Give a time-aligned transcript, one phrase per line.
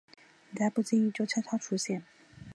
[0.49, 2.01] 你在不经意中悄悄出现